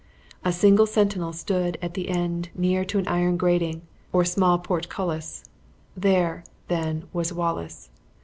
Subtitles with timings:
[0.43, 5.45] A single sentinel stood at the end near to an iron grating, or small portcullis;
[5.95, 7.91] there, then, was Wallace!